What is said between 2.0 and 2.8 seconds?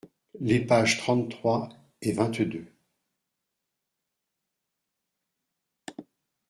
et vingt-deux.